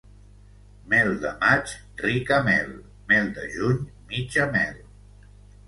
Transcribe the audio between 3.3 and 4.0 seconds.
de juny,